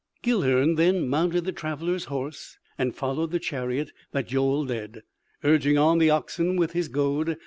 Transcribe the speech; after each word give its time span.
Guilhern 0.23 0.77
then 0.77 1.07
mounted 1.07 1.45
the 1.45 1.51
traveler's 1.51 2.05
horse 2.05 2.57
and 2.75 2.95
followed 2.95 3.29
the 3.29 3.37
chariot 3.37 3.91
that 4.13 4.29
Joel 4.29 4.65
led, 4.65 5.03
urging 5.43 5.77
on 5.77 5.99
the 5.99 6.09
oxen 6.09 6.55
with 6.57 6.71
his 6.73 6.87
goad. 6.87 7.37